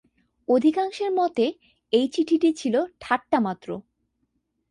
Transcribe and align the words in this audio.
অধিকাংশের 0.47 1.11
মতে, 1.11 1.45
এই 1.93 2.07
চিঠিটি 2.07 2.49
ছিল 2.53 2.75
ঠাট্টা 2.99 3.39
মাত্র। 3.39 3.69